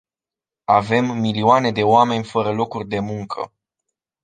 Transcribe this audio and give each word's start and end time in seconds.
Avem 0.69 1.15
milioane 1.17 1.71
de 1.71 1.83
oameni 1.83 2.23
fără 2.23 2.51
locuri 2.51 2.87
de 2.87 2.99
muncă. 2.99 3.51